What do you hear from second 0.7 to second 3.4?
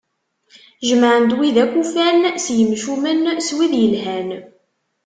Jemɛen-d wid akk ufan, s yemcumen,